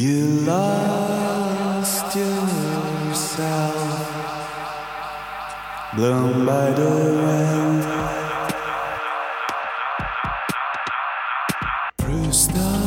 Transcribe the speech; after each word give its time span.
You 0.00 0.24
lost 0.48 2.16
yourself, 2.16 3.74
blown 5.94 6.46
by 6.46 6.70
the 6.70 6.88
wind. 7.20 7.84
Through 11.98 12.32
stormy 12.32 12.86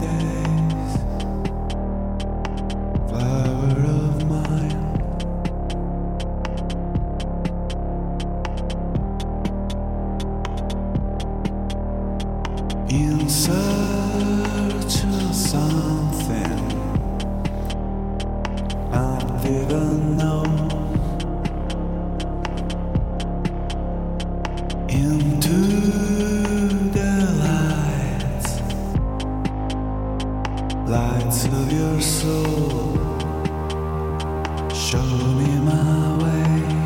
days, 0.00 0.92
flower 3.10 3.76
of 4.00 4.16
mine. 4.30 4.80
In 12.88 13.28
Show 34.86 35.02
me 35.02 35.58
my 35.58 36.16
way. 36.22 36.85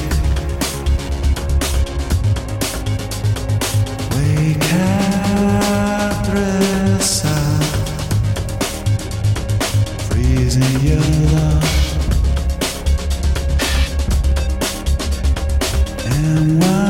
And 16.23 16.80